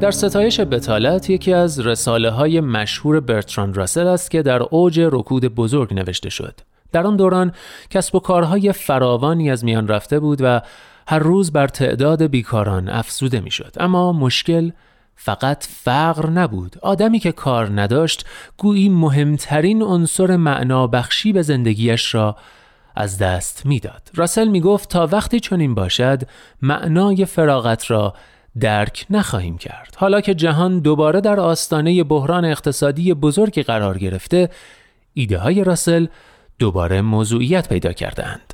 در 0.00 0.10
ستایش 0.10 0.60
بطالت 0.60 1.30
یکی 1.30 1.52
از 1.52 1.80
رساله 1.80 2.30
های 2.30 2.60
مشهور 2.60 3.20
برتراند 3.20 3.76
راسل 3.76 4.06
است 4.06 4.30
که 4.30 4.42
در 4.42 4.62
اوج 4.62 5.00
رکود 5.00 5.44
بزرگ 5.44 5.94
نوشته 5.94 6.30
شد. 6.30 6.60
در 6.92 7.06
آن 7.06 7.16
دوران 7.16 7.52
کسب 7.90 8.14
و 8.14 8.20
کارهای 8.20 8.72
فراوانی 8.72 9.50
از 9.50 9.64
میان 9.64 9.88
رفته 9.88 10.20
بود 10.20 10.38
و 10.42 10.60
هر 11.08 11.18
روز 11.18 11.52
بر 11.52 11.68
تعداد 11.68 12.22
بیکاران 12.22 12.88
افزوده 12.88 13.40
می‌شد. 13.40 13.74
اما 13.80 14.12
مشکل 14.12 14.70
فقط 15.16 15.64
فقر 15.84 16.30
نبود. 16.30 16.76
آدمی 16.82 17.18
که 17.18 17.32
کار 17.32 17.80
نداشت 17.80 18.26
گویی 18.56 18.88
مهمترین 18.88 19.82
عنصر 19.82 20.36
بخشی 20.86 21.32
به 21.32 21.42
زندگیش 21.42 22.14
را 22.14 22.36
از 22.96 23.18
دست 23.18 23.66
می‌داد. 23.66 24.10
راسل 24.14 24.48
می 24.48 24.60
گفت 24.60 24.88
تا 24.88 25.06
وقتی 25.06 25.40
چنین 25.40 25.74
باشد 25.74 26.22
معنای 26.62 27.24
فراغت 27.24 27.90
را 27.90 28.14
درک 28.60 29.06
نخواهیم 29.10 29.58
کرد. 29.58 29.94
حالا 29.96 30.20
که 30.20 30.34
جهان 30.34 30.80
دوباره 30.80 31.20
در 31.20 31.40
آستانه 31.40 32.04
بحران 32.04 32.44
اقتصادی 32.44 33.14
بزرگی 33.14 33.62
قرار 33.62 33.98
گرفته، 33.98 34.48
ایده 35.14 35.38
های 35.38 35.64
راسل 35.64 36.06
دوباره 36.58 37.02
موضوعیت 37.02 37.68
پیدا 37.68 37.92
کردند. 37.92 38.52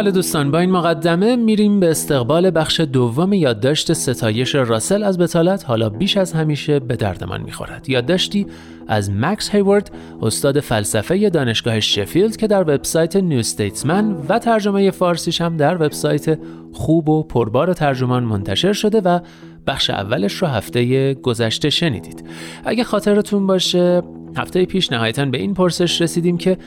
بله 0.00 0.10
دوستان 0.10 0.50
با 0.50 0.58
این 0.58 0.70
مقدمه 0.70 1.36
میریم 1.36 1.80
به 1.80 1.90
استقبال 1.90 2.50
بخش 2.50 2.80
دوم 2.80 3.32
یادداشت 3.32 3.92
ستایش 3.92 4.54
راسل 4.54 5.02
از 5.02 5.18
بتالت 5.18 5.64
حالا 5.64 5.88
بیش 5.88 6.16
از 6.16 6.32
همیشه 6.32 6.80
به 6.80 6.96
دردمان 6.96 7.40
می‌خورد. 7.42 7.88
یادداشتی 7.88 8.46
از 8.88 9.10
مکس 9.10 9.50
هیورد 9.50 9.90
استاد 10.22 10.60
فلسفه 10.60 11.30
دانشگاه 11.30 11.80
شفیلد 11.80 12.36
که 12.36 12.46
در 12.46 12.62
وبسایت 12.62 13.16
نیو 13.16 13.42
ستیتسمن 13.42 14.16
و 14.28 14.38
ترجمه 14.38 14.90
فارسیش 14.90 15.40
هم 15.40 15.56
در 15.56 15.82
وبسایت 15.82 16.38
خوب 16.72 17.08
و 17.08 17.22
پربار 17.22 17.72
ترجمان 17.72 18.24
منتشر 18.24 18.72
شده 18.72 19.00
و 19.00 19.20
بخش 19.66 19.90
اولش 19.90 20.32
رو 20.32 20.48
هفته 20.48 21.14
گذشته 21.14 21.70
شنیدید. 21.70 22.24
اگه 22.64 22.84
خاطرتون 22.84 23.46
باشه 23.46 24.02
هفته 24.36 24.64
پیش 24.64 24.92
نهایتا 24.92 25.24
به 25.24 25.38
این 25.38 25.54
پرسش 25.54 26.02
رسیدیم 26.02 26.38
که 26.38 26.58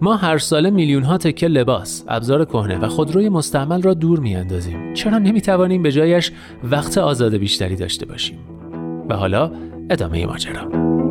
ما 0.00 0.16
هر 0.16 0.38
ساله 0.38 0.70
میلیون 0.70 1.02
ها 1.02 1.18
تکه 1.18 1.48
لباس، 1.48 2.04
ابزار 2.08 2.44
کهنه 2.44 2.78
و 2.78 2.88
خودروی 2.88 3.28
مستعمل 3.28 3.82
را 3.82 3.94
دور 3.94 4.20
میاندازیم. 4.20 4.94
چرا 4.94 5.18
نمی‌توانیم 5.18 5.82
به 5.82 5.92
جایش 5.92 6.32
وقت 6.64 6.98
آزاد 6.98 7.36
بیشتری 7.36 7.76
داشته 7.76 8.06
باشیم؟ 8.06 8.38
و 9.08 9.14
حالا 9.14 9.52
ادامه 9.90 10.26
ماجرا. 10.26 11.05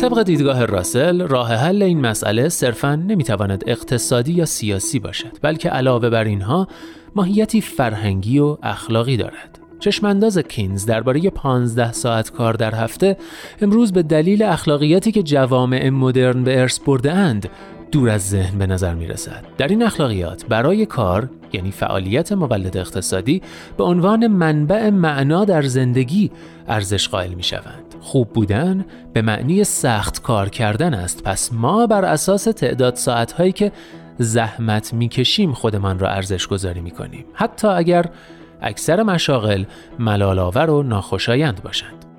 طبق 0.00 0.22
دیدگاه 0.22 0.64
راسل 0.64 1.20
راه 1.20 1.54
حل 1.54 1.82
این 1.82 2.00
مسئله 2.00 2.48
صرفا 2.48 2.94
نمی‌تواند 2.94 3.64
اقتصادی 3.66 4.32
یا 4.32 4.44
سیاسی 4.44 4.98
باشد 4.98 5.38
بلکه 5.42 5.68
علاوه 5.68 6.10
بر 6.10 6.24
اینها 6.24 6.68
ماهیتی 7.14 7.60
فرهنگی 7.60 8.38
و 8.38 8.56
اخلاقی 8.62 9.16
دارد. 9.16 9.58
چشمانداز 9.80 10.38
کینز 10.38 10.86
درباره 10.86 11.30
15 11.30 11.92
ساعت 11.92 12.30
کار 12.30 12.54
در 12.54 12.74
هفته 12.74 13.16
امروز 13.60 13.92
به 13.92 14.02
دلیل 14.02 14.42
اخلاقیاتی 14.42 15.12
که 15.12 15.22
جوامع 15.22 15.88
مدرن 15.88 16.44
به 16.44 16.60
ارث 16.60 16.78
برده 16.78 17.12
اند 17.12 17.48
دور 17.92 18.10
از 18.10 18.28
ذهن 18.28 18.58
به 18.58 18.66
نظر 18.66 18.94
می 18.94 19.06
رسد. 19.06 19.44
در 19.58 19.68
این 19.68 19.82
اخلاقیات 19.82 20.46
برای 20.46 20.86
کار 20.86 21.30
یعنی 21.52 21.70
فعالیت 21.70 22.32
مولد 22.32 22.76
اقتصادی 22.76 23.42
به 23.76 23.84
عنوان 23.84 24.26
منبع 24.26 24.90
معنا 24.90 25.44
در 25.44 25.62
زندگی 25.62 26.30
ارزش 26.68 27.08
قائل 27.08 27.34
می 27.34 27.42
شوند. 27.42 27.89
خوب 28.00 28.32
بودن 28.32 28.84
به 29.12 29.22
معنی 29.22 29.64
سخت 29.64 30.22
کار 30.22 30.48
کردن 30.48 30.94
است. 30.94 31.22
پس 31.24 31.52
ما 31.52 31.86
بر 31.86 32.04
اساس 32.04 32.44
تعداد 32.44 32.94
ساعت 32.94 33.32
هایی 33.32 33.52
که 33.52 33.72
زحمت 34.18 34.94
می‌کشیم 34.94 35.52
خودمان 35.52 35.98
را 35.98 36.08
ارزش 36.08 36.46
گذاری 36.46 36.80
می‌کنیم. 36.80 37.24
حتی 37.34 37.68
اگر 37.68 38.04
اکثر 38.62 39.02
مشاغل 39.02 39.64
ملالآور 39.98 40.70
و 40.70 40.82
ناخوشایند 40.82 41.62
باشند. 41.62 42.09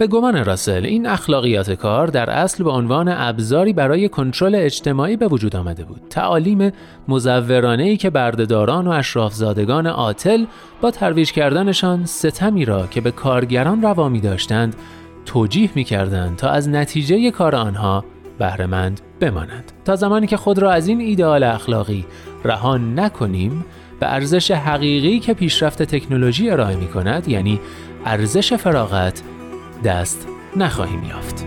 به 0.00 0.06
گمان 0.06 0.44
راسل 0.44 0.84
این 0.84 1.06
اخلاقیات 1.06 1.70
کار 1.70 2.06
در 2.06 2.30
اصل 2.30 2.64
به 2.64 2.70
عنوان 2.70 3.08
ابزاری 3.08 3.72
برای 3.72 4.08
کنترل 4.08 4.54
اجتماعی 4.54 5.16
به 5.16 5.28
وجود 5.28 5.56
آمده 5.56 5.84
بود. 5.84 6.00
تعالیم 6.10 6.72
مزورانه 7.08 7.82
ای 7.82 7.96
که 7.96 8.10
بردهداران 8.10 8.86
و 8.86 8.90
اشرافزادگان 8.90 9.86
عاطل 9.86 10.44
با 10.80 10.90
ترویج 10.90 11.32
کردنشان 11.32 12.04
ستمی 12.04 12.64
را 12.64 12.86
که 12.86 13.00
به 13.00 13.10
کارگران 13.10 13.82
روا 13.82 14.08
می 14.08 14.20
داشتند 14.20 14.76
توجیه 15.26 15.70
می 15.74 15.84
کردند 15.84 16.36
تا 16.36 16.48
از 16.48 16.68
نتیجه 16.68 17.30
کار 17.30 17.56
آنها 17.56 18.04
بهرهمند 18.38 19.00
بمانند. 19.20 19.72
تا 19.84 19.96
زمانی 19.96 20.26
که 20.26 20.36
خود 20.36 20.58
را 20.58 20.72
از 20.72 20.88
این 20.88 21.00
ایدئال 21.00 21.42
اخلاقی 21.42 22.06
رها 22.44 22.78
نکنیم 22.78 23.64
به 24.00 24.14
ارزش 24.14 24.50
حقیقی 24.50 25.18
که 25.18 25.34
پیشرفت 25.34 25.82
تکنولوژی 25.82 26.50
ارائه 26.50 26.76
می 26.76 26.86
کند 26.86 27.28
یعنی 27.28 27.60
ارزش 28.04 28.54
فراغت 28.54 29.22
دست 29.84 30.28
نخواهیم 30.56 31.02
یافت. 31.02 31.46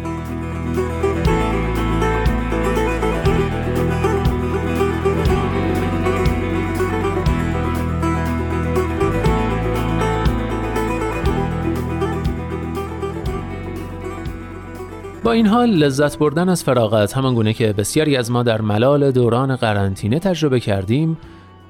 با 15.24 15.32
این 15.32 15.48
حال 15.48 15.70
لذت 15.70 16.18
بردن 16.18 16.50
از 16.50 16.64
فراغت 16.64 17.18
همان 17.18 17.36
گونه 17.36 17.54
که 17.54 17.74
بسیاری 17.74 18.18
از 18.18 18.32
ما 18.32 18.44
در 18.44 18.62
ملال 18.62 19.12
دوران 19.12 19.56
قرنطینه 19.56 20.20
تجربه 20.20 20.60
کردیم 20.60 21.18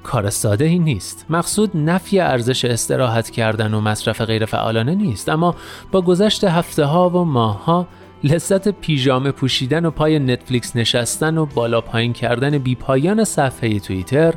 کار 0.04 0.30
ساده 0.30 0.66
ای 0.66 0.80
نیست. 0.80 1.26
مقصود 1.30 1.72
نفی 1.78 2.20
ارزش 2.20 2.66
استراحت 2.66 3.30
کردن 3.30 3.74
و 3.74 3.82
مصرف 3.82 4.22
غیرفعالانه 4.22 4.96
نیست. 4.96 5.30
اما 5.30 5.56
با 5.92 6.02
گذشت 6.02 6.44
هفته 6.44 6.86
ها 6.86 7.10
و 7.10 7.26
ماه 7.26 7.66
ها 7.66 7.88
لذت 8.24 8.68
پیژامه 8.68 9.32
پوشیدن 9.32 9.86
و 9.86 9.92
پای 9.92 10.20
نتفلیکس 10.20 10.76
نشستن 10.76 11.38
و 11.38 11.46
بالا 11.46 11.82
پایین 11.82 12.14
کردن 12.14 12.58
بی 12.58 12.76
پایان 12.76 13.24
صفحه 13.24 13.80
توییتر 13.80 14.34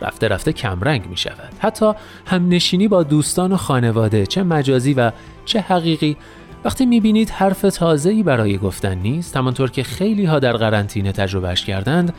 رفته 0.00 0.28
رفته 0.28 0.52
کمرنگ 0.52 1.06
می 1.06 1.16
شود 1.16 1.52
حتی 1.58 1.92
هم 2.26 2.48
نشینی 2.48 2.88
با 2.88 3.02
دوستان 3.02 3.52
و 3.52 3.56
خانواده 3.56 4.26
چه 4.26 4.42
مجازی 4.42 4.94
و 4.94 5.12
چه 5.44 5.60
حقیقی. 5.60 6.16
وقتی 6.64 6.86
می‌بینید 6.86 7.30
حرف 7.30 7.60
تازه‌ای 7.60 8.22
برای 8.22 8.58
گفتن 8.58 8.94
نیست 8.94 9.36
همانطور 9.36 9.70
که 9.70 9.82
خیلی 9.82 10.24
ها 10.24 10.38
در 10.38 10.52
قرنطینه 10.52 11.12
تجربهش 11.12 11.64
کردند 11.64 12.14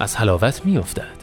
از 0.00 0.16
حلاوت 0.16 0.66
میافتد. 0.66 1.17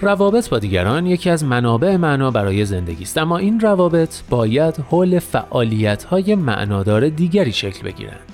روابط 0.00 0.48
با 0.48 0.58
دیگران 0.58 1.06
یکی 1.06 1.30
از 1.30 1.44
منابع 1.44 1.96
معنا 1.96 2.30
برای 2.30 2.64
زندگی 2.64 3.02
است 3.02 3.18
اما 3.18 3.38
این 3.38 3.60
روابط 3.60 4.14
باید 4.30 4.76
حول 4.90 5.18
فعالیت 5.18 6.04
های 6.04 6.34
معنادار 6.34 7.08
دیگری 7.08 7.52
شکل 7.52 7.82
بگیرند 7.82 8.32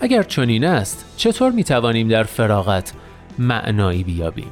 اگر 0.00 0.22
چنین 0.22 0.64
است 0.64 1.14
چطور 1.16 1.52
می 1.52 1.64
توانیم 1.64 2.08
در 2.08 2.22
فراغت 2.22 2.92
معنایی 3.38 4.04
بیابیم 4.04 4.50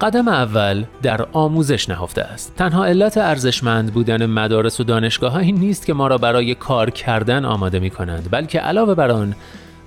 قدم 0.00 0.28
اول 0.28 0.84
در 1.02 1.26
آموزش 1.32 1.88
نهفته 1.88 2.22
است. 2.22 2.54
تنها 2.56 2.84
علت 2.84 3.18
ارزشمند 3.18 3.92
بودن 3.92 4.26
مدارس 4.26 4.80
و 4.80 4.84
دانشگاه 4.84 5.42
نیست 5.42 5.86
که 5.86 5.94
ما 5.94 6.06
را 6.06 6.18
برای 6.18 6.54
کار 6.54 6.90
کردن 6.90 7.44
آماده 7.44 7.78
می 7.78 7.90
کنند 7.90 8.28
بلکه 8.30 8.60
علاوه 8.60 8.94
بر 8.94 9.10
آن 9.10 9.34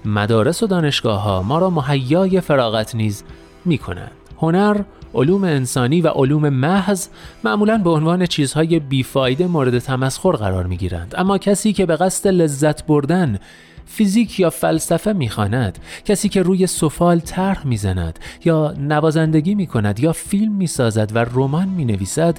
مدارس 0.05 0.63
و 0.63 0.67
دانشگاه 0.67 1.21
ها 1.21 1.41
ما 1.41 1.59
را 1.59 1.69
مهیای 1.69 2.41
فراغت 2.41 2.95
نیز 2.95 3.23
می 3.65 3.77
کنند. 3.77 4.11
هنر، 4.41 4.81
علوم 5.13 5.43
انسانی 5.43 6.01
و 6.01 6.07
علوم 6.07 6.49
محض 6.49 7.07
معمولا 7.43 7.77
به 7.77 7.89
عنوان 7.89 8.25
چیزهای 8.25 8.79
بیفایده 8.79 9.47
مورد 9.47 9.79
تمسخر 9.79 10.31
قرار 10.31 10.67
می 10.67 10.77
گیرند. 10.77 11.13
اما 11.17 11.37
کسی 11.37 11.73
که 11.73 11.85
به 11.85 11.95
قصد 11.95 12.27
لذت 12.27 12.85
بردن 12.85 13.39
فیزیک 13.85 14.39
یا 14.39 14.49
فلسفه 14.49 15.13
می‌خواند 15.13 15.79
کسی 16.05 16.29
که 16.29 16.41
روی 16.41 16.67
سفال 16.67 17.19
طرح 17.19 17.67
می‌زند 17.67 18.19
یا 18.45 18.73
نوازندگی 18.79 19.55
می‌کند 19.55 19.99
یا 19.99 20.13
فیلم 20.13 20.53
می‌سازد 20.53 21.11
و 21.15 21.25
رمان 21.33 21.67
می‌نویسد 21.67 22.37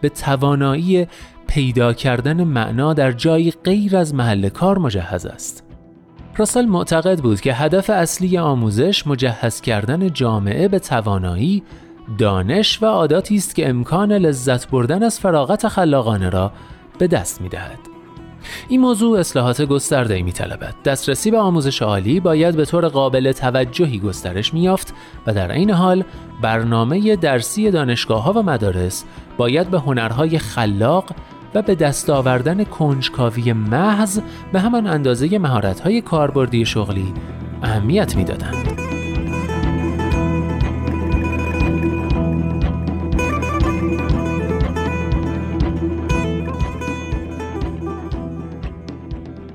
به 0.00 0.08
توانایی 0.08 1.06
پیدا 1.46 1.92
کردن 1.92 2.44
معنا 2.44 2.94
در 2.94 3.12
جایی 3.12 3.50
غیر 3.64 3.96
از 3.96 4.14
محل 4.14 4.48
کار 4.48 4.78
مجهز 4.78 5.26
است 5.26 5.64
راسل 6.36 6.64
معتقد 6.64 7.18
بود 7.18 7.40
که 7.40 7.54
هدف 7.54 7.90
اصلی 7.90 8.38
آموزش 8.38 9.06
مجهز 9.06 9.60
کردن 9.60 10.12
جامعه 10.12 10.68
به 10.68 10.78
توانایی، 10.78 11.62
دانش 12.18 12.82
و 12.82 12.86
عاداتی 12.86 13.36
است 13.36 13.54
که 13.54 13.68
امکان 13.68 14.12
لذت 14.12 14.70
بردن 14.70 15.02
از 15.02 15.20
فراغت 15.20 15.68
خلاقانه 15.68 16.28
را 16.28 16.52
به 16.98 17.06
دست 17.06 17.40
می 17.40 17.48
دهد. 17.48 17.78
این 18.68 18.80
موضوع 18.80 19.18
اصلاحات 19.18 19.62
گسترده 19.62 20.22
می 20.22 20.32
طلبد. 20.32 20.74
دسترسی 20.84 21.30
به 21.30 21.38
آموزش 21.38 21.82
عالی 21.82 22.20
باید 22.20 22.56
به 22.56 22.64
طور 22.64 22.88
قابل 22.88 23.32
توجهی 23.32 23.98
گسترش 23.98 24.54
می 24.54 24.60
یافت 24.60 24.94
و 25.26 25.34
در 25.34 25.52
این 25.52 25.70
حال 25.70 26.04
برنامه 26.42 27.16
درسی 27.16 27.70
دانشگاه 27.70 28.22
ها 28.22 28.32
و 28.32 28.42
مدارس 28.42 29.04
باید 29.36 29.70
به 29.70 29.80
هنرهای 29.80 30.38
خلاق 30.38 31.04
و 31.54 31.62
به 31.62 31.74
دست 31.74 32.10
آوردن 32.10 32.64
کنجکاوی 32.64 33.52
محض 33.52 34.20
به 34.52 34.60
همان 34.60 34.86
اندازه 34.86 35.38
مهارت‌های 35.38 36.00
کاربردی 36.00 36.66
شغلی 36.66 37.14
اهمیت 37.62 38.16
می‌دادند. 38.16 38.73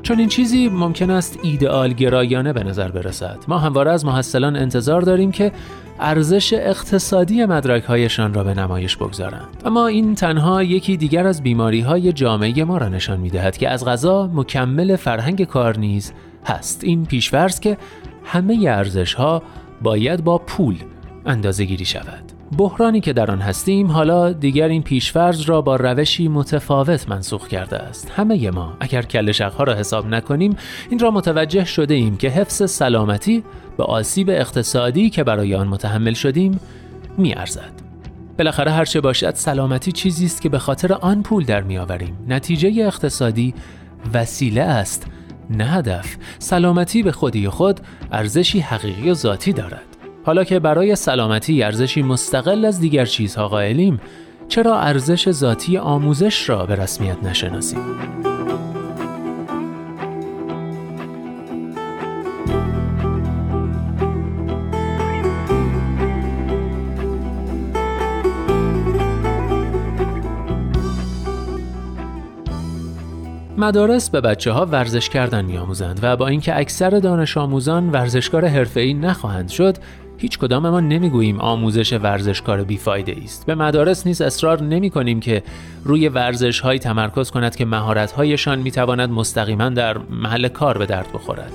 چون 0.09 0.19
این 0.19 0.27
چیزی 0.27 0.69
ممکن 0.69 1.09
است 1.09 1.39
ایدئال 1.44 1.94
گرایانه 1.94 2.53
به 2.53 2.63
نظر 2.63 2.91
برسد. 2.91 3.38
ما 3.47 3.57
همواره 3.57 3.91
از 3.91 4.06
محصلان 4.06 4.56
انتظار 4.56 5.01
داریم 5.01 5.31
که 5.31 5.51
ارزش 6.00 6.53
اقتصادی 6.53 7.45
مدرکهایشان 7.45 8.33
را 8.33 8.44
به 8.44 8.53
نمایش 8.53 8.97
بگذارند. 8.97 9.63
اما 9.65 9.88
این 9.88 10.15
تنها 10.15 10.63
یکی 10.63 10.97
دیگر 10.97 11.27
از 11.27 11.44
بیماری 11.44 11.81
های 11.81 12.13
جامعه 12.13 12.63
ما 12.63 12.77
را 12.77 12.89
نشان 12.89 13.19
می 13.19 13.29
دهد 13.29 13.57
که 13.57 13.69
از 13.69 13.85
غذا 13.85 14.27
مکمل 14.33 14.95
فرهنگ 14.95 15.44
کار 15.44 15.77
نیز 15.77 16.13
هست. 16.45 16.83
این 16.83 17.06
پیشورز 17.06 17.59
که 17.59 17.77
همه 18.23 18.65
ارزش 18.67 19.13
ها 19.13 19.44
باید 19.81 20.23
با 20.23 20.38
پول 20.38 20.75
اندازه 21.25 21.65
گیری 21.65 21.85
شود. 21.85 22.38
بحرانی 22.57 23.01
که 23.01 23.13
در 23.13 23.31
آن 23.31 23.42
هستیم 23.42 23.92
حالا 23.92 24.34
دیگر 24.34 24.68
این 24.68 24.84
پیشفرض 24.84 25.42
را 25.42 25.62
با 25.62 25.75
روشی 25.75 26.28
متفاوت 26.28 27.10
منسوخ 27.10 27.48
کرده 27.48 27.78
است. 27.78 28.12
همه 28.16 28.51
ما 28.51 28.78
اگر 28.80 29.01
کل 29.01 29.34
ها 29.57 29.63
را 29.63 29.75
حساب 29.75 30.07
نکنیم 30.07 30.56
این 30.90 31.00
را 31.00 31.12
متوجه 31.12 31.66
شده 31.66 31.94
ایم 31.94 32.18
که 32.18 32.30
حفظ 32.30 32.72
سلامتی 32.72 33.44
به 33.78 33.84
آسیب 33.84 34.30
اقتصادی 34.30 35.10
که 35.10 35.24
برای 35.24 35.56
آن 35.56 35.68
متحمل 35.68 36.13
شدیم 36.13 36.60
ارزد. 37.36 37.72
بالاخره 38.38 38.72
هرچه 38.72 39.02
باشد 39.02 39.36
سلامتی 39.36 39.92
چیزی 39.92 40.25
است 40.25 40.42
که 40.42 40.50
به 40.50 40.60
خاطر 40.60 40.94
آن 40.94 41.24
پول 41.24 41.45
در 41.45 41.62
میآوریم. 41.62 42.18
نتیجه 42.28 42.84
اقتصادی 42.86 43.54
وسیله 44.13 44.62
است 44.62 45.07
نه 45.50 45.66
هدف. 45.66 46.16
سلامتی 46.40 47.04
به 47.04 47.12
خودی 47.12 47.50
خود 47.50 47.80
ارزشی 48.12 48.60
حقیقی 48.60 49.10
و 49.10 49.13
ذاتی 49.13 49.54
دارد. 49.54 49.88
حالا 50.30 50.44
که 50.44 50.60
برای 50.60 50.96
سلامتی 50.96 51.64
ارزشی 51.64 52.02
مستقل 52.02 52.66
از 52.66 52.80
دیگر 52.80 53.06
چیزها 53.06 53.48
قائلیم 53.48 54.02
چرا 54.48 54.80
ارزش 54.80 55.31
ذاتی 55.31 55.78
آموزش 55.78 56.50
را 56.50 56.66
به 56.66 56.76
رسمیت 56.76 57.24
نشناسیم؟ 57.24 57.80
مدارس 73.58 74.10
به 74.10 74.22
بچه 74.22 74.52
ها 74.52 74.66
ورزش 74.66 75.10
کردن 75.10 75.46
می 75.46 75.58
آموزند 75.58 76.00
و 76.04 76.18
با 76.18 76.28
اینکه 76.28 76.60
اکثر 76.60 76.90
دانش 76.90 77.38
آموزان 77.38 77.90
ورزشکار 77.90 78.46
حرفه‌ای 78.46 78.94
نخواهند 78.94 79.50
شد 79.50 79.78
هیچ 80.21 80.38
کدام 80.38 80.69
ما 80.69 80.80
نمی‌گوییم 80.80 81.39
آموزش 81.39 81.94
ورزشکار 81.94 82.63
بیفایده 82.63 83.16
است 83.24 83.45
به 83.45 83.56
مدارس 83.56 84.07
نیز 84.07 84.21
اصرار 84.21 84.62
نمی 84.63 84.89
کنیم 84.89 85.19
که 85.19 85.44
روی 85.83 86.10
ورزش 86.10 86.60
های 86.60 86.80
تمرکز 86.80 87.31
کند 87.31 87.56
که 87.56 87.66
مهارت 87.66 88.12
هایشان 88.12 88.60
می 88.60 88.71
تواند 88.71 89.10
مستقیما 89.10 89.69
در 89.69 89.98
محل 89.98 90.48
کار 90.48 90.77
به 90.77 90.86
درد 90.86 91.07
بخورد 91.13 91.51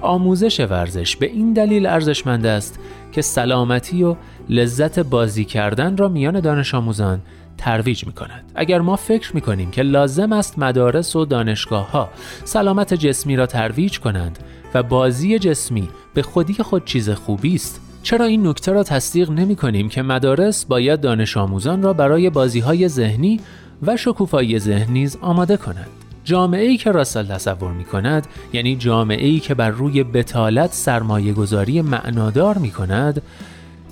آموزش 0.00 0.60
ورزش 0.60 1.16
به 1.16 1.26
این 1.26 1.52
دلیل 1.52 1.86
ارزشمند 1.86 2.46
است 2.46 2.78
که 3.12 3.22
سلامتی 3.22 4.02
و 4.02 4.16
لذت 4.48 4.98
بازی 4.98 5.44
کردن 5.44 5.96
را 5.96 6.08
میان 6.08 6.40
دانش 6.40 6.74
آموزان 6.74 7.20
ترویج 7.58 8.06
می 8.06 8.12
کند. 8.12 8.52
اگر 8.54 8.80
ما 8.80 8.96
فکر 8.96 9.34
می 9.34 9.40
کنیم 9.40 9.70
که 9.70 9.82
لازم 9.82 10.32
است 10.32 10.58
مدارس 10.58 11.16
و 11.16 11.24
دانشگاه 11.24 11.90
ها 11.90 12.08
سلامت 12.44 12.94
جسمی 12.94 13.36
را 13.36 13.46
ترویج 13.46 14.00
کنند 14.00 14.38
و 14.74 14.82
بازی 14.82 15.38
جسمی 15.38 15.88
به 16.14 16.22
خودی 16.22 16.54
خود 16.54 16.84
چیز 16.84 17.10
خوبی 17.10 17.54
است 17.54 17.91
چرا 18.02 18.24
این 18.24 18.46
نکته 18.46 18.72
را 18.72 18.82
تصدیق 18.82 19.30
نمی 19.30 19.56
کنیم 19.56 19.88
که 19.88 20.02
مدارس 20.02 20.64
باید 20.64 21.00
دانش 21.00 21.36
آموزان 21.36 21.82
را 21.82 21.92
برای 21.92 22.30
بازی 22.30 22.60
های 22.60 22.88
ذهنی 22.88 23.40
و 23.82 23.96
شکوفایی 23.96 24.58
ذهن 24.58 24.92
نیز 24.92 25.16
آماده 25.20 25.56
کنند 25.56 25.90
جامعه 26.24 26.64
ای 26.68 26.76
که 26.76 26.92
راسل 26.92 27.26
تصور 27.26 27.72
می 27.72 27.84
کند 27.84 28.26
یعنی 28.52 28.76
جامعه 28.76 29.26
ای 29.26 29.40
که 29.40 29.54
بر 29.54 29.70
روی 29.70 30.02
بتالت 30.02 30.72
سرمایه 30.72 31.32
گذاری 31.32 31.82
معنادار 31.82 32.58
می 32.58 32.70
کند 32.70 33.22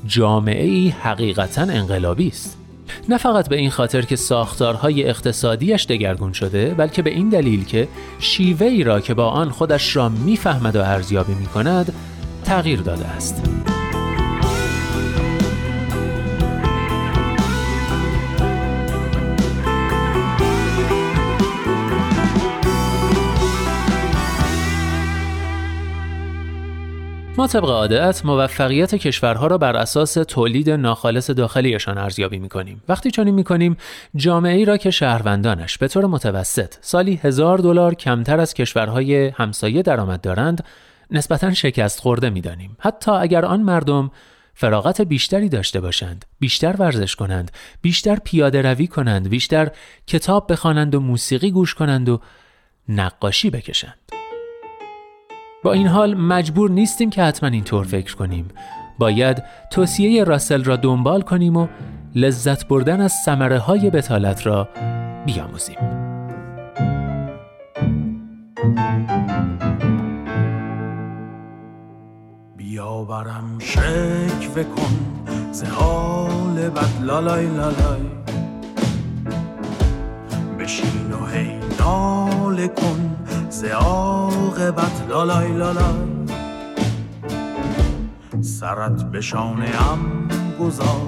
جامعه 0.06 0.64
ای 0.64 0.88
حقیقتا 0.88 1.62
انقلابی 1.62 2.28
است 2.28 2.56
نه 3.08 3.18
فقط 3.18 3.48
به 3.48 3.56
این 3.56 3.70
خاطر 3.70 4.02
که 4.02 4.16
ساختارهای 4.16 5.08
اقتصادیش 5.08 5.86
دگرگون 5.86 6.32
شده 6.32 6.74
بلکه 6.74 7.02
به 7.02 7.10
این 7.10 7.28
دلیل 7.28 7.64
که 7.64 7.88
شیوه 8.18 8.66
ای 8.66 8.84
را 8.84 9.00
که 9.00 9.14
با 9.14 9.28
آن 9.28 9.50
خودش 9.50 9.96
را 9.96 10.08
می‌فهمد 10.08 10.76
و 10.76 10.80
ارزیابی 10.80 11.34
می 11.34 11.46
کند 11.46 11.92
تغییر 12.44 12.80
داده 12.80 13.06
است. 13.06 13.59
ما 27.40 27.46
طبق 27.46 27.70
عادت 27.70 28.25
موفقیت 28.25 28.94
کشورها 28.94 29.46
را 29.46 29.58
بر 29.58 29.76
اساس 29.76 30.14
تولید 30.14 30.70
ناخالص 30.70 31.31
داخلیشان 31.31 31.98
ارزیابی 31.98 32.38
می 32.38 32.48
کنیم. 32.48 32.82
وقتی 32.88 33.10
چنین 33.10 33.34
می 33.34 33.44
کنیم 33.44 33.76
جامعه 34.16 34.56
ای 34.56 34.64
را 34.64 34.76
که 34.76 34.90
شهروندانش 34.90 35.78
به 35.78 35.88
طور 35.88 36.06
متوسط 36.06 36.75
سالی 36.81 37.20
هزار 37.22 37.58
دلار 37.58 37.94
کمتر 37.94 38.40
از 38.40 38.54
کشورهای 38.54 39.28
همسایه 39.28 39.82
درآمد 39.82 40.20
دارند 40.20 40.64
نسبتا 41.10 41.54
شکست 41.54 42.00
خورده 42.00 42.31
می 42.31 42.40
دانیم. 42.40 42.76
حتی 42.81 43.10
اگر 43.10 43.44
آن 43.44 43.60
مردم 43.60 44.10
فراغت 44.55 45.00
بیشتری 45.00 45.48
داشته 45.48 45.81
باشند، 45.81 46.24
بیشتر 46.41 46.76
ورزش 46.79 47.17
کنند، 47.17 47.50
بیشتر 47.82 48.17
پیاده 48.24 48.62
روی 48.62 48.86
کنند، 48.86 49.29
بیشتر 49.29 49.70
کتاب 50.06 50.53
بخوانند 50.53 50.94
و 50.94 51.00
موسیقی 51.00 51.50
گوش 51.50 51.74
کنند 51.74 52.08
و 52.08 52.20
نقاشی 52.88 53.50
بکشند. 53.50 54.19
با 55.62 55.72
این 55.72 55.86
حال 55.86 56.14
مجبور 56.14 56.70
نیستیم 56.70 57.10
که 57.10 57.22
حتما 57.22 57.48
اینطور 57.48 57.84
فکر 57.84 58.17
کنیم. 58.17 58.48
باید 58.98 59.43
توصیه 59.70 60.24
راسل 60.24 60.64
را 60.64 60.76
دنبال 60.76 61.22
کنیم 61.22 61.56
و 61.56 61.69
لذت 62.14 62.69
بردن 62.69 63.00
از 63.00 63.12
سمره 63.12 63.58
های 63.58 63.90
بتالت 63.90 64.46
را 64.46 64.69
بیاموزیم. 65.26 65.76
بیاورم 72.56 73.58
شک 73.58 74.74
کن 74.76 75.22
ز 75.52 75.64
بد 75.64 77.02
لالای 77.02 77.46
لالای. 77.46 78.00
بشین 80.58 81.12
و 81.12 81.26
هی 81.26 81.50
ناله 81.79 82.69
کن 82.69 83.17
ز 83.50 83.64
عاقبت 83.64 85.06
لالای 85.08 85.52
لالای. 85.52 86.10
سرت 88.40 89.02
به 89.02 89.20
شانه 89.20 89.90
ام 89.92 90.28
گذار 90.60 91.00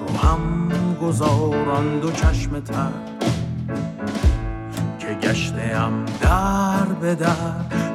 رو 0.00 0.18
هم 0.18 0.72
گذاران 1.02 2.00
دو 2.00 2.10
چشم 2.12 2.60
تر. 2.60 2.90
که 4.98 5.28
گشته 5.28 5.76
ام 5.76 6.04
در 6.20 6.84
به 7.00 7.14
در 7.14 7.28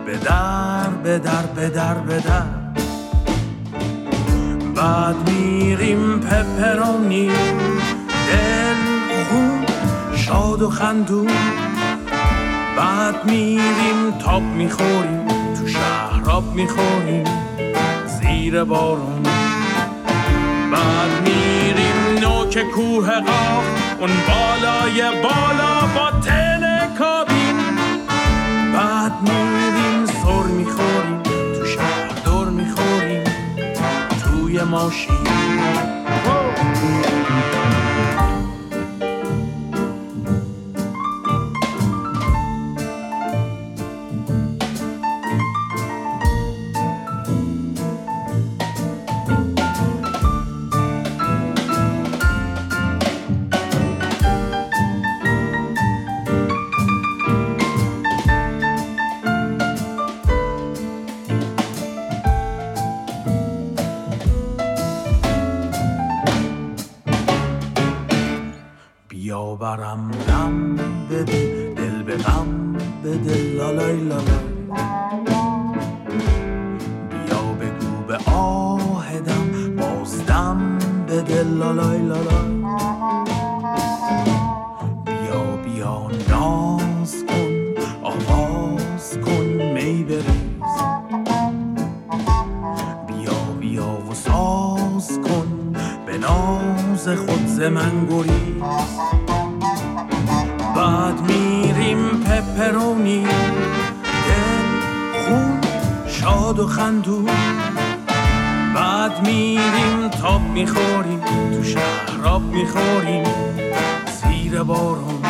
به 0.05 0.17
در 0.17 0.89
به 1.03 1.19
در 1.19 1.45
به 1.55 1.69
در 1.69 1.93
به 1.93 2.19
در. 2.19 2.43
بعد 4.75 5.29
میریم 5.29 6.19
پپرونی 6.19 7.27
دل 8.27 8.75
خون 9.29 9.65
شاد 10.15 10.61
و 10.61 10.69
خندون. 10.69 11.27
بعد 12.79 13.25
میریم 13.25 14.11
تاب 14.19 14.41
می‌خوریم 14.41 15.27
تو 15.27 15.67
شهراب 15.67 16.53
می‌خوریم 16.53 17.23
زیر 18.05 18.63
بارون. 18.63 19.23
بعد 20.71 21.11
میریم 21.23 22.19
نوک 22.21 22.63
کوه 22.75 23.19
قاف 23.19 23.63
اون 23.99 24.09
بالای 24.27 25.01
بالا 25.01 25.87
با 25.95 26.19
تل 26.19 26.87
کابین. 26.99 27.57
بعد 28.73 29.11
میریم 29.21 30.05
سر 30.05 30.43
می‌خوریم 30.43 31.23
تو 31.59 31.65
شهر 31.65 32.21
دور 32.25 32.47
می‌خوریم 32.47 33.23
توی 34.23 34.63
ماشین. 34.63 35.98
برم 69.69 70.11
دم 70.27 70.75
بده 71.09 71.73
دل 71.77 72.03
به 72.03 72.17
غم 72.17 72.73
بده 73.03 73.53
لالای 73.57 73.97
لالای 73.97 74.49
بیا 77.09 77.41
بگو 77.59 78.03
به 78.07 78.17
آهدم 78.31 79.75
بازدم 79.77 80.77
بده 81.07 81.43
لالای 81.43 82.01
لالای 82.01 82.63
بیا 85.05 85.57
بیا 85.65 86.07
ناز 86.29 87.25
کن 87.27 87.83
آواز 88.03 89.17
کن 89.25 89.45
می 89.73 90.03
بریز 90.03 90.77
بیا 93.07 93.39
بیا 93.59 93.97
و 94.11 94.13
ساز 94.13 95.19
کن 95.19 95.73
به 96.05 96.17
ناز 96.17 97.07
خود 97.07 97.47
ز 97.47 97.59
من 97.61 98.07
گریز 98.09 99.18
پپرونی 102.59 103.23
دل 103.23 104.69
خون 105.25 105.61
شاد 106.07 106.59
و 106.59 106.67
خندو 106.67 107.25
بعد 108.75 109.27
میریم 109.27 110.07
تاب 110.21 110.41
می‌خوریم 110.41 111.21
تو 111.53 111.63
شهراب 111.63 112.41
می‌خوریم 112.41 113.23
زیر 114.21 114.63
بارون. 114.63 115.21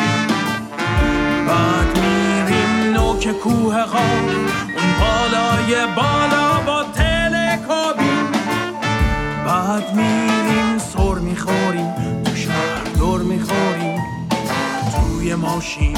بعد 1.48 1.98
میریم 1.98 2.96
نوک 2.96 3.32
کوه 3.32 3.82
غار 3.84 4.30
اون 4.76 4.90
بالای 5.00 5.86
بالا 5.96 6.60
با 6.66 6.84
تلکابی 6.94 8.10
بعد 9.46 9.94
میریم 9.94 10.78
سر 10.78 11.14
می‌خوریم 11.14 12.22
تو 12.24 12.36
شهر 12.36 12.84
دور 12.98 13.20
می‌خوریم 13.20 14.00
توی 14.92 15.34
ماشین. 15.34 15.96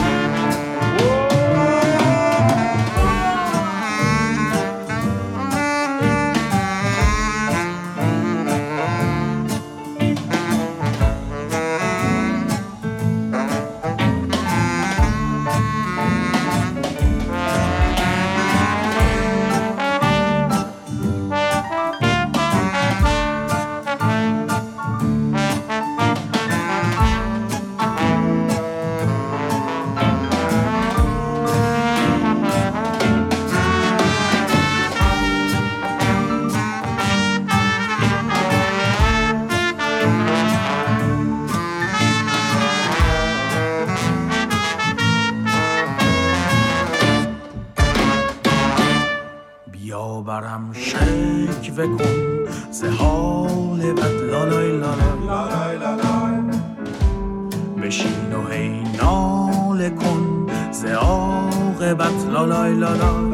بشین 57.92 58.32
و 58.32 58.52
هی 58.52 58.82
ناله 59.02 59.90
کن 59.90 60.46
ز 60.70 60.84
عاقبت 60.84 62.26
لالای 62.32 62.75
لالای 62.75 63.32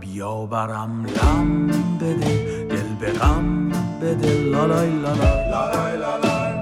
بیا 0.00 0.46
برم 0.46 1.06
لم 1.06 1.66
بده 2.00 2.64
دل 2.70 2.94
به 3.00 3.12
غم 3.12 3.68
بده 4.02 4.40
لالای 4.40 4.90
لالای 4.90 6.52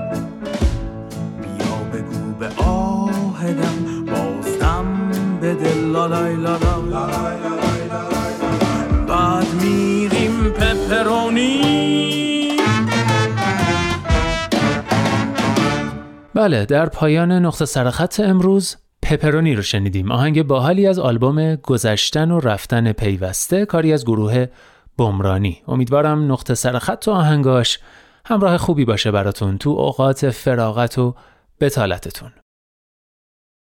بیا 1.42 1.76
بگو 1.92 2.32
به 2.38 2.62
آهدم 2.62 4.04
بازدم 4.06 4.86
بده 5.42 5.74
لالای 5.74 6.36
لالای 6.36 6.90
بعد 9.08 9.46
میریم 9.62 10.52
پپرونی 10.58 11.63
بله 16.44 16.64
در 16.64 16.86
پایان 16.86 17.32
نقطه 17.32 17.64
سرخط 17.64 18.20
امروز 18.20 18.76
پپرونی 19.02 19.54
رو 19.54 19.62
شنیدیم. 19.62 20.12
آهنگ 20.12 20.42
باحالی 20.42 20.86
از 20.86 20.98
آلبوم 20.98 21.56
گذشتن 21.56 22.30
و 22.30 22.40
رفتن 22.40 22.92
پیوسته 22.92 23.66
کاری 23.66 23.92
از 23.92 24.04
گروه 24.04 24.46
بمرانی. 24.98 25.62
امیدوارم 25.68 26.32
نقطه 26.32 26.54
سرخط 26.54 27.08
و 27.08 27.10
آهنگاش 27.10 27.78
همراه 28.26 28.56
خوبی 28.56 28.84
باشه 28.84 29.10
براتون 29.10 29.58
تو 29.58 29.70
اوقات 29.70 30.30
فراغت 30.30 30.98
و 30.98 31.14
بتالتتون. 31.60 32.32